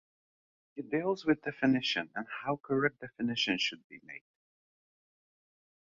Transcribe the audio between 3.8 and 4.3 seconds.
be made.